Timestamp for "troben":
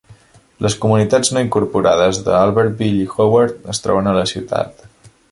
3.85-4.09